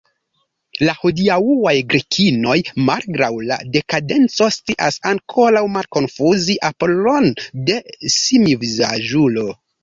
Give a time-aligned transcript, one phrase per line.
[0.85, 2.55] La hodiaŭaj Grekinoj,
[2.87, 7.29] malgraŭ la dekadenco, scias ankoraŭ malkonfuzi Apollon'on
[7.69, 7.79] de
[8.17, 9.47] simiovizaĝulo.